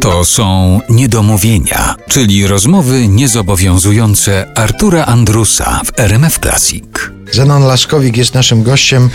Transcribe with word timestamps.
To 0.00 0.24
są 0.24 0.80
niedomówienia, 0.88 1.94
czyli 2.08 2.46
rozmowy 2.46 3.08
niezobowiązujące 3.08 4.52
Artura 4.54 5.04
Andrusa 5.06 5.80
w 5.84 6.00
RMF 6.00 6.38
Classic. 6.38 7.15
Zenon 7.32 7.62
Laskowik 7.62 8.16
jest 8.16 8.34
naszym 8.34 8.62
gościem 8.62 9.10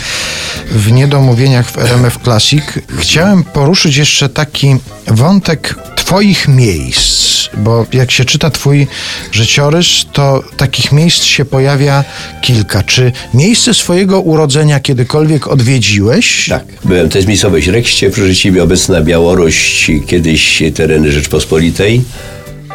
w 0.70 0.92
Niedomówieniach 0.92 1.70
w 1.70 1.78
RMF 1.78 2.18
Classic. 2.24 2.62
Chciałem 2.98 3.44
poruszyć 3.44 3.96
jeszcze 3.96 4.28
taki 4.28 4.76
wątek 5.06 5.74
Twoich 5.96 6.48
miejsc, 6.48 7.48
bo 7.56 7.86
jak 7.92 8.10
się 8.10 8.24
czyta 8.24 8.50
Twój 8.50 8.86
życiorys, 9.32 9.86
to 10.12 10.42
takich 10.56 10.92
miejsc 10.92 11.24
się 11.24 11.44
pojawia 11.44 12.04
kilka. 12.42 12.82
Czy 12.82 13.12
miejsce 13.34 13.74
swojego 13.74 14.20
urodzenia 14.20 14.80
kiedykolwiek 14.80 15.48
odwiedziłeś? 15.48 16.48
Tak, 16.48 16.64
byłem, 16.84 17.08
jest 17.14 17.28
miejscowość 17.28 17.66
Rekście, 17.66 18.10
w 18.10 18.16
Rzeczywie 18.16 18.62
obecna 18.62 19.00
Białoruś, 19.00 19.90
kiedyś 20.06 20.62
tereny 20.74 21.12
Rzeczpospolitej. 21.12 22.02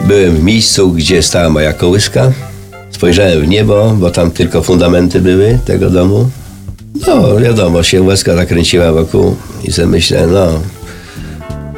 Byłem 0.02 0.36
w 0.36 0.44
miejscu, 0.44 0.92
gdzie 0.92 1.24
stała 1.24 1.50
moja 1.50 1.74
kołyska. 1.74 2.32
Spojrzałem 2.92 3.42
w 3.42 3.48
niebo, 3.48 3.96
bo 4.00 4.12
tam 4.12 4.32
tylko 4.32 4.62
fundamenty 4.62 5.22
były 5.22 5.60
tego 5.66 5.90
domu. 5.90 6.30
No, 7.08 7.36
wiadomo, 7.36 7.84
się 7.84 8.02
łezka 8.02 8.36
zakręciła 8.36 8.92
wokół 8.92 9.36
i 9.64 9.72
sobie 9.72 9.88
myślę, 9.88 10.28
no, 10.28 10.60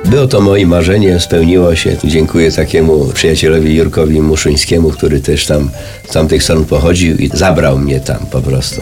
było 0.05 0.27
to 0.27 0.41
moje 0.41 0.67
marzenie, 0.67 1.20
spełniło 1.20 1.76
się. 1.76 1.98
Dziękuję 2.03 2.52
takiemu 2.52 3.05
przyjacielowi 3.14 3.76
Jurkowi 3.76 4.22
Muszyńskiemu, 4.22 4.90
który 4.90 5.20
też 5.20 5.45
tam 5.45 5.70
z 6.09 6.14
tamtych 6.14 6.44
stron 6.44 6.66
pochodził 6.66 7.17
i 7.17 7.30
zabrał 7.34 7.78
mnie 7.78 8.00
tam 8.00 8.17
po 8.31 8.41
prostu. 8.41 8.81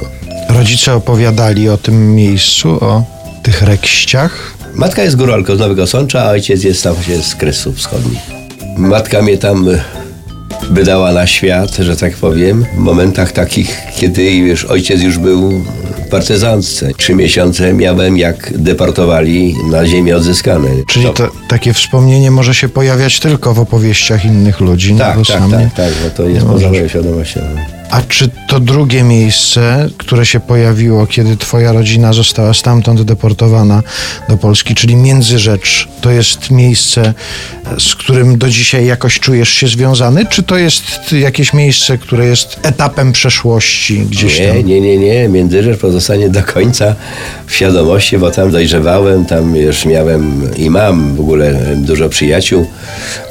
Rodzice 0.49 0.93
opowiadali 0.93 1.69
o 1.69 1.77
tym 1.77 2.15
miejscu, 2.15 2.69
o 2.69 3.03
tych 3.43 3.61
rekściach. 3.61 4.53
Matka 4.73 5.03
jest 5.03 5.15
góralką 5.15 5.55
z 5.55 5.59
Nowego 5.59 5.87
Sącza, 5.87 6.23
a 6.23 6.29
ojciec 6.29 6.63
jest 6.63 6.83
tam 6.83 6.95
się 7.03 7.21
z 7.21 7.35
Kresów 7.35 7.77
Wschodnich. 7.77 8.19
Matka 8.77 9.21
mnie 9.21 9.37
tam 9.37 9.69
wydała 10.69 11.11
na 11.11 11.27
świat, 11.27 11.75
że 11.75 11.97
tak 11.97 12.15
powiem, 12.15 12.65
w 12.75 12.77
momentach 12.77 13.31
takich, 13.31 13.77
kiedy 13.95 14.31
już 14.31 14.65
ojciec 14.65 15.01
już 15.01 15.17
był 15.17 15.49
w 15.49 16.09
partyzantce. 16.09 16.91
Trzy 16.97 17.15
miesiące 17.15 17.73
miałem, 17.73 18.17
jak 18.17 18.53
deportowali 18.57 19.55
na 19.71 19.85
ziemię 19.85 20.15
odzyskane. 20.17 20.69
Czyli 20.87 21.05
to, 21.13 21.29
takie 21.49 21.73
wspomnienie 21.73 22.31
może 22.31 22.53
się 22.53 22.69
pojawiać 22.69 23.19
tylko 23.19 23.53
w 23.53 23.59
opowieściach 23.59 24.25
innych 24.25 24.59
ludzi. 24.59 24.93
no 24.93 24.99
Tak, 24.99 25.17
bo 25.17 25.25
tak, 25.25 25.41
tak, 25.51 25.73
tak, 25.75 25.93
bo 26.03 26.09
to 26.09 26.29
jest 26.29 26.45
nie 26.45 26.51
poza 26.51 26.89
świadomością. 26.89 27.41
A 27.91 28.01
czy 28.01 28.29
to 28.47 28.59
drugie 28.59 29.03
miejsce, 29.03 29.89
które 29.97 30.25
się 30.25 30.39
pojawiło, 30.39 31.07
kiedy 31.07 31.37
twoja 31.37 31.71
rodzina 31.71 32.13
została 32.13 32.53
stamtąd 32.53 33.01
deportowana 33.01 33.83
do 34.29 34.37
Polski, 34.37 34.75
czyli 34.75 34.95
Międzyrzecz, 34.95 35.87
to 36.01 36.11
jest 36.11 36.51
miejsce, 36.51 37.13
z 37.79 37.95
którym 37.95 38.37
do 38.37 38.49
dzisiaj 38.49 38.85
jakoś 38.85 39.19
czujesz 39.19 39.49
się 39.49 39.67
związany? 39.67 40.25
Czy 40.25 40.43
to 40.43 40.57
jest 40.57 41.11
jakieś 41.11 41.53
miejsce, 41.53 41.97
które 41.97 42.25
jest 42.25 42.59
etapem 42.63 43.11
przeszłości 43.11 43.99
gdzieś 43.99 44.39
Nie, 44.39 44.47
tam? 44.47 44.65
nie, 44.65 44.81
nie, 44.81 44.97
nie. 44.97 45.29
Międzyrzecz 45.29 45.79
pozostanie 45.79 46.29
do 46.29 46.43
końca 46.43 46.95
w 47.47 47.55
świadomości, 47.55 48.17
bo 48.17 48.31
tam 48.31 48.51
dojrzewałem, 48.51 49.25
tam 49.25 49.55
już 49.55 49.85
miałem 49.85 50.51
i 50.57 50.69
mam 50.69 51.15
w 51.15 51.19
ogóle 51.19 51.75
dużo 51.75 52.09
przyjaciół. 52.09 52.67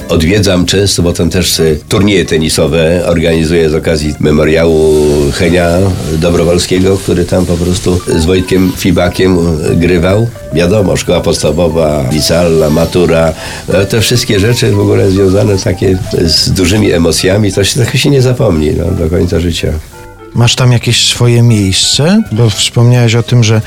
Odwiedzam 0.09 0.67
często, 0.67 1.03
bo 1.03 1.13
tam 1.13 1.31
też 1.31 1.61
e, 1.61 1.77
turnieje 1.89 2.25
tenisowe 2.25 3.03
organizuję 3.07 3.71
z 3.71 3.75
okazji 3.75 4.15
memoriału 4.21 5.05
Henia 5.33 5.79
Dobrowolskiego, 6.13 6.99
który 6.99 7.25
tam 7.25 7.47
po 7.47 7.57
prostu 7.57 8.01
z 8.17 8.25
Wojtkiem 8.25 8.73
Fibakiem 8.77 9.39
grywał. 9.77 10.29
Wiadomo, 10.53 10.97
szkoła 10.97 11.21
podstawowa, 11.21 12.05
licealna, 12.13 12.71
matura, 12.71 13.33
te 13.89 14.01
wszystkie 14.01 14.41
rzeczy 14.41 14.73
w 14.73 14.81
ogóle 14.81 15.11
związane 15.11 15.59
takie 15.59 15.99
z 16.25 16.51
dużymi 16.51 16.93
emocjami, 16.93 17.53
to 17.53 17.65
się, 17.65 17.81
tego 17.85 17.99
się 17.99 18.11
nie 18.11 18.23
zapomni 18.23 18.71
no, 18.71 18.85
do 18.85 19.11
końca 19.11 19.41
życia. 19.41 19.73
Masz 20.37 20.55
tam 20.55 20.73
jakieś 20.73 21.09
swoje 21.09 21.43
miejsce? 21.43 22.23
Bo 22.33 22.51
wspomniałeś 22.51 23.15
o 23.15 23.23
tym, 23.23 23.45
że 23.45 23.61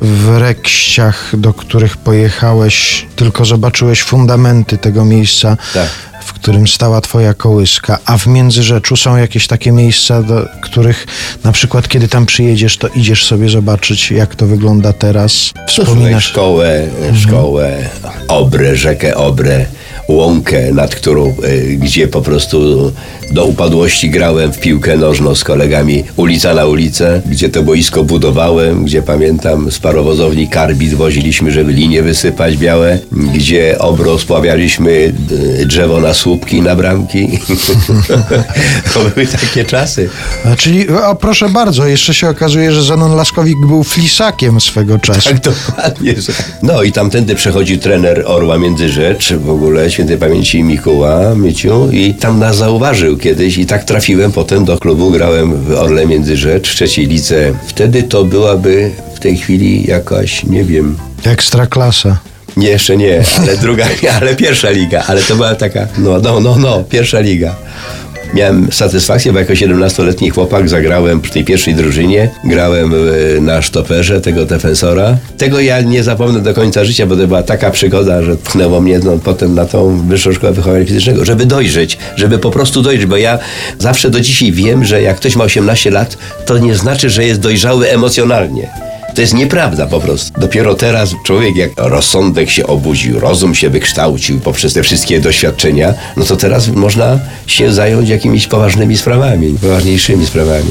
w 0.00 0.38
rekściach, 0.38 1.32
do 1.38 1.52
których 1.54 1.96
pojechałeś, 1.96 3.06
tylko 3.16 3.44
zobaczyłeś 3.44 4.02
fundamenty 4.02 4.78
tego 4.78 5.04
miejsca, 5.04 5.56
Tak. 5.74 5.88
w 6.24 6.32
którym 6.32 6.68
stała 6.68 7.00
twoja 7.00 7.34
kołyska. 7.34 7.98
A 8.04 8.18
w 8.18 8.26
Międzyrzeczu 8.26 8.96
są 8.96 9.16
jakieś 9.16 9.46
takie 9.46 9.72
miejsca, 9.72 10.22
do 10.22 10.46
których 10.62 11.06
na 11.44 11.52
przykład 11.52 11.88
kiedy 11.88 12.08
tam 12.08 12.26
przyjedziesz, 12.26 12.76
to 12.76 12.88
idziesz 12.88 13.24
sobie 13.24 13.48
zobaczyć, 13.48 14.10
jak 14.10 14.34
to 14.34 14.46
wygląda 14.46 14.92
teraz. 14.92 15.52
Wspominasz 15.68 16.24
szkołę, 16.24 16.88
szkołę, 17.26 17.88
Obrę, 18.28 18.76
rzekę 18.76 19.14
Obrę, 19.16 19.66
łąkę, 20.08 20.72
nad 20.72 20.94
którą, 20.94 21.34
y, 21.44 21.76
gdzie 21.80 22.08
po 22.08 22.22
prostu 22.22 22.92
do 23.30 23.44
upadłości 23.44 24.10
grałem 24.10 24.52
w 24.52 24.58
piłkę 24.58 24.96
nożną 24.96 25.34
z 25.34 25.44
kolegami, 25.44 26.04
ulica 26.16 26.54
na 26.54 26.66
ulicę, 26.66 27.22
gdzie 27.26 27.48
to 27.48 27.62
boisko 27.62 28.04
budowałem, 28.04 28.84
gdzie 28.84 29.02
pamiętam 29.02 29.70
z 29.70 29.78
parowozowni 29.78 30.48
karbid 30.48 30.94
woziliśmy, 30.94 31.50
żeby 31.50 31.72
linie 31.72 32.02
wysypać 32.02 32.56
białe, 32.56 32.98
gdzie 33.12 33.78
obro 33.78 34.18
spławialiśmy 34.18 34.90
y, 35.60 35.66
drzewo 35.66 36.00
na 36.00 36.14
słupki, 36.14 36.62
na 36.62 36.76
bramki. 36.76 37.38
to 38.94 39.00
były 39.00 39.26
takie 39.26 39.64
czasy. 39.64 40.08
A, 40.44 40.56
czyli, 40.56 40.88
o 40.88 41.14
proszę 41.14 41.48
bardzo, 41.48 41.86
jeszcze 41.86 42.14
się 42.14 42.28
okazuje, 42.28 42.72
że 42.72 42.82
Zenon 42.82 43.14
Laskowik 43.14 43.56
był 43.68 43.84
flisakiem 43.84 44.60
swego 44.60 44.98
czasu. 44.98 45.28
Tak, 45.30 45.40
dokładnie. 45.40 46.14
No 46.62 46.82
i 46.82 46.92
tamtędy 46.92 47.34
przechodzi 47.34 47.78
trener 47.78 48.22
Orła 48.26 48.58
Międzyrzecz, 48.58 49.32
w 49.32 49.50
ogóle 49.50 49.90
świętej 49.90 50.18
pamięci 50.18 50.62
Mikuła, 50.62 51.34
Myciu 51.34 51.90
i 51.92 52.14
tam 52.14 52.38
nas 52.38 52.56
zauważył 52.56 53.15
kiedyś 53.16 53.58
i 53.58 53.66
tak 53.66 53.84
trafiłem 53.84 54.32
potem 54.32 54.64
do 54.64 54.78
klubu, 54.78 55.10
grałem 55.10 55.64
w 55.64 55.70
Orle 55.72 56.06
Międzyrzecz, 56.06 56.70
w 56.70 56.74
trzeciej 56.74 57.06
lice. 57.06 57.52
Wtedy 57.66 58.02
to 58.02 58.24
byłaby 58.24 58.90
w 59.14 59.20
tej 59.20 59.36
chwili 59.36 59.86
jakaś, 59.88 60.44
nie 60.44 60.64
wiem, 60.64 60.96
Ekstra 61.24 61.66
klasa. 61.66 62.18
nie, 62.56 62.68
jeszcze 62.68 62.96
nie, 62.96 63.24
ale 63.38 63.56
druga, 63.56 63.86
ale 64.20 64.36
pierwsza 64.36 64.70
liga, 64.70 65.04
ale 65.06 65.22
to 65.22 65.36
była 65.36 65.54
taka, 65.54 65.86
no, 65.98 66.18
no, 66.18 66.40
no, 66.40 66.56
no, 66.58 66.84
pierwsza 66.84 67.20
liga. 67.20 67.56
Miałem 68.34 68.72
satysfakcję, 68.72 69.32
bo 69.32 69.38
jako 69.38 69.52
17-letni 69.52 70.30
chłopak 70.30 70.68
zagrałem 70.68 71.20
w 71.20 71.30
tej 71.30 71.44
pierwszej 71.44 71.74
drużynie. 71.74 72.30
Grałem 72.44 72.94
e, 72.94 73.40
na 73.40 73.62
sztoperze 73.62 74.20
tego 74.20 74.44
defensora. 74.44 75.16
Tego 75.38 75.60
ja 75.60 75.80
nie 75.80 76.02
zapomnę 76.02 76.40
do 76.40 76.54
końca 76.54 76.84
życia, 76.84 77.06
bo 77.06 77.16
to 77.16 77.26
była 77.26 77.42
taka 77.42 77.70
przygoda, 77.70 78.22
że 78.22 78.36
pchnęło 78.36 78.80
mnie 78.80 78.98
no, 78.98 79.18
potem 79.24 79.54
na 79.54 79.66
tą 79.66 80.08
wyższą 80.08 80.32
szkołę 80.32 80.52
wychowania 80.52 80.84
fizycznego, 80.84 81.24
żeby 81.24 81.46
dojrzeć, 81.46 81.98
żeby 82.16 82.38
po 82.38 82.50
prostu 82.50 82.82
dojrzeć, 82.82 83.06
bo 83.06 83.16
ja 83.16 83.38
zawsze 83.78 84.10
do 84.10 84.20
dzisiaj 84.20 84.52
wiem, 84.52 84.84
że 84.84 85.02
jak 85.02 85.16
ktoś 85.16 85.36
ma 85.36 85.44
18 85.44 85.90
lat, 85.90 86.18
to 86.46 86.58
nie 86.58 86.74
znaczy, 86.74 87.10
że 87.10 87.24
jest 87.24 87.40
dojrzały 87.40 87.90
emocjonalnie. 87.90 88.70
To 89.16 89.20
jest 89.20 89.34
nieprawda 89.34 89.86
po 89.86 90.00
prostu. 90.00 90.40
Dopiero 90.40 90.74
teraz 90.74 91.14
człowiek, 91.24 91.56
jak 91.56 91.70
rozsądek 91.76 92.50
się 92.50 92.66
obudził, 92.66 93.20
rozum 93.20 93.54
się 93.54 93.70
wykształcił 93.70 94.40
poprzez 94.40 94.74
te 94.74 94.82
wszystkie 94.82 95.20
doświadczenia, 95.20 95.94
no 96.16 96.24
to 96.24 96.36
teraz 96.36 96.68
można 96.68 97.18
się 97.46 97.72
zająć 97.72 98.08
jakimiś 98.08 98.46
poważnymi 98.46 98.96
sprawami, 98.96 99.58
poważniejszymi 99.62 100.26
sprawami. 100.26 100.70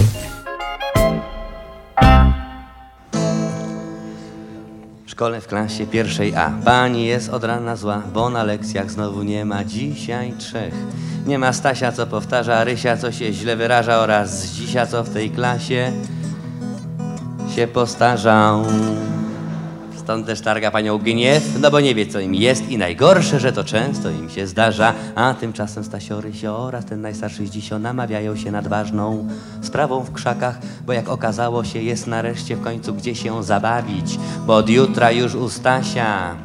W 5.05 5.11
szkole 5.11 5.41
w 5.41 5.47
klasie 5.47 5.87
pierwszej 5.87 6.35
A 6.35 6.49
Pani 6.65 7.05
jest 7.05 7.29
od 7.29 7.43
rana 7.43 7.75
zła, 7.75 8.01
bo 8.13 8.29
na 8.29 8.43
lekcjach 8.43 8.91
znowu 8.91 9.23
nie 9.23 9.45
ma 9.45 9.63
dzisiaj 9.63 10.33
trzech 10.37 10.73
Nie 11.27 11.39
ma 11.39 11.53
Stasia, 11.53 11.91
co 11.91 12.07
powtarza, 12.07 12.63
Rysia, 12.63 12.97
co 12.97 13.11
się 13.11 13.33
źle 13.33 13.55
wyraża 13.55 13.99
Oraz 13.99 14.43
z 14.43 14.55
dzisia, 14.55 14.87
co 14.87 15.03
w 15.03 15.09
tej 15.09 15.29
klasie 15.29 15.91
się 17.55 17.67
postarzał 17.67 18.65
Stąd 19.97 20.25
też 20.25 20.41
targa 20.41 20.71
panią 20.71 20.97
gniew, 20.97 21.43
no 21.59 21.71
bo 21.71 21.79
nie 21.79 21.95
wie 21.95 22.07
co 22.07 22.19
im 22.19 22.35
jest 22.35 22.69
i 22.69 22.77
najgorsze, 22.77 23.39
że 23.39 23.53
to 23.53 23.63
często 23.63 24.09
im 24.09 24.29
się 24.29 24.47
zdarza. 24.47 24.93
A 25.15 25.33
tymczasem 25.33 25.83
Stasio, 25.83 26.21
Rysio 26.21 26.57
oraz 26.57 26.85
ten 26.85 27.01
najstarszy 27.01 27.47
z 27.47 27.49
dzisio 27.49 27.79
namawiają 27.79 28.35
się 28.35 28.51
nad 28.51 28.67
ważną 28.67 29.27
sprawą 29.61 30.03
w 30.03 30.11
krzakach, 30.11 30.59
bo 30.85 30.93
jak 30.93 31.09
okazało 31.09 31.63
się 31.63 31.81
jest 31.81 32.07
nareszcie 32.07 32.55
w 32.55 32.61
końcu 32.61 32.93
gdzie 32.93 33.15
się 33.15 33.43
zabawić, 33.43 34.19
bo 34.45 34.55
od 34.55 34.69
jutra 34.69 35.11
już 35.11 35.35
u 35.35 35.49
Stasia 35.49 36.35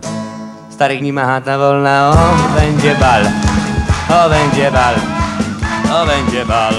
starych 0.71 1.03
nie 1.03 1.13
ma 1.13 1.25
chata 1.25 1.59
wolna, 1.59 2.11
o 2.11 2.61
będzie 2.61 2.95
bal, 2.95 3.23
o 4.09 4.31
będzie 4.31 4.71
bal. 4.71 4.95
To 5.89 6.07
będzie 6.07 6.47
bal 6.47 6.75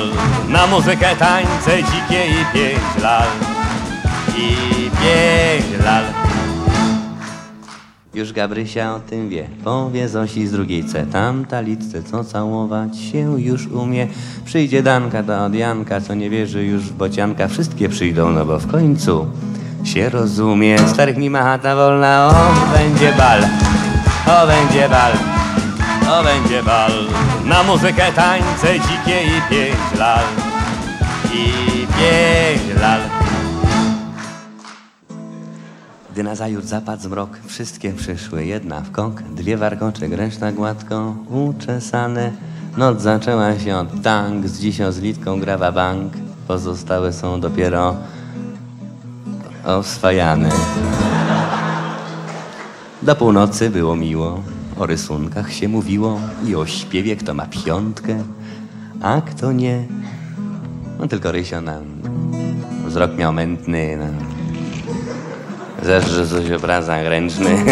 na 0.48 0.68
muzykę, 0.68 1.16
tańce 1.16 1.84
dzikie 1.84 2.26
i 2.28 2.54
pięć 2.54 3.04
lal. 3.04 3.51
I 4.38 4.90
pięć 4.92 5.84
lal. 5.86 6.04
Już 8.14 8.34
Gabrysia 8.34 8.96
o 8.96 9.00
tym 9.00 9.30
wie, 9.30 9.48
powie 9.64 10.10
Zosi 10.10 10.48
z 10.48 10.52
drugiej 10.52 10.86
C. 10.86 11.06
Tamta 11.06 11.62
litce, 11.62 12.04
co 12.04 12.24
całować 12.24 12.98
się 12.98 13.42
już 13.42 13.68
umie. 13.68 14.08
Przyjdzie 14.46 14.84
Danka, 14.84 15.24
ta 15.24 15.46
od 15.46 15.54
Janka, 15.54 16.02
co 16.02 16.14
nie 16.14 16.30
wierzy 16.30 16.66
już 16.66 16.84
w 16.84 16.94
bocianka. 16.94 17.48
Wszystkie 17.48 17.90
przyjdą, 17.90 18.32
no 18.32 18.46
bo 18.46 18.60
w 18.60 18.72
końcu 18.72 19.28
się 19.84 20.10
rozumie. 20.10 20.80
Starych 20.80 21.18
nie 21.18 21.30
ma 21.30 21.44
chata 21.44 21.76
wolna, 21.76 22.28
o 22.28 22.78
będzie 22.78 23.14
bal, 23.14 23.44
o 24.28 24.48
będzie 24.48 24.90
bal. 24.90 25.14
to 26.12 26.24
będzie 26.24 26.64
bal. 26.64 26.92
Na 27.46 27.64
muzykę, 27.64 28.12
tańce 28.16 28.80
dzikie 28.80 29.24
i 29.24 29.42
pięć 29.50 30.00
lal. 30.00 30.24
I 31.34 31.88
pięć 31.88 32.82
lal. 32.82 33.21
Gdy 36.12 36.24
nazajutrz 36.24 36.68
zapadł 36.68 37.04
zmrok, 37.04 37.40
wszystkie 37.46 37.94
przyszły, 37.94 38.46
jedna 38.46 38.82
w 38.82 38.92
kąk, 38.92 39.22
dwie 39.22 39.58
warkocze, 39.58 40.08
reszta 40.08 40.52
gładko 40.52 41.16
uczesane. 41.30 42.32
Noc 42.78 43.02
zaczęła 43.02 43.60
się 43.60 43.76
od 43.76 44.02
tank, 44.02 44.48
z 44.48 44.60
dzisią 44.60 44.92
zlitką 44.92 45.40
grawa 45.40 45.72
bank, 45.72 46.14
pozostałe 46.48 47.14
są 47.14 47.40
dopiero 47.40 47.96
oswajane. 49.66 50.50
Do 53.02 53.16
północy 53.16 53.70
było 53.70 53.96
miło, 53.96 54.44
o 54.80 54.86
rysunkach 54.86 55.54
się 55.54 55.68
mówiło 55.68 56.20
i 56.46 56.56
o 56.56 56.66
śpiewie, 56.66 57.16
kto 57.16 57.34
ma 57.34 57.46
piątkę, 57.46 58.24
a 59.02 59.22
kto 59.22 59.52
nie. 59.52 59.86
No 61.00 61.08
tylko 61.08 61.32
Rysio 61.32 61.62
nam 61.62 61.84
wzrok 62.86 63.18
miał 63.18 63.34
mętny, 63.34 63.98
no. 63.98 64.31
Zawsze 65.82 66.28
coś 66.28 66.52
obrazach 66.52 67.06
ręczny. 67.06 67.66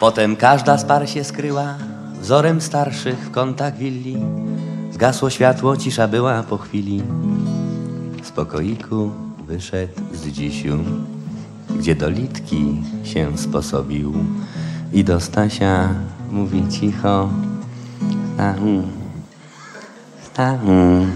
Potem 0.00 0.36
każda 0.36 0.78
z 0.78 0.84
par 0.84 1.08
się 1.08 1.24
skryła, 1.24 1.74
wzorem 2.20 2.60
starszych 2.60 3.18
w 3.18 3.30
kątach 3.30 3.76
willi. 3.76 4.16
Zgasło 4.92 5.30
światło, 5.30 5.76
cisza 5.76 6.08
była 6.08 6.42
po 6.42 6.58
chwili. 6.58 7.02
Z 8.22 8.30
pokoiku 8.30 9.10
wyszedł 9.46 9.92
z 10.12 10.26
dzisiu, 10.26 10.78
gdzie 11.78 11.94
do 11.94 12.08
litki 12.08 12.82
się 13.04 13.38
sposobił. 13.38 14.14
I 14.92 15.04
do 15.04 15.20
Stasia 15.20 15.88
mówi 16.34 16.68
cicho, 16.68 17.28
Stachu, 18.34 18.82
Stachu, 20.22 21.06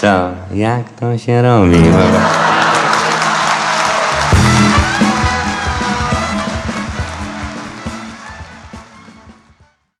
co, 0.00 0.30
jak 0.54 0.92
to 1.00 1.18
się 1.18 1.42
robi? 1.42 1.82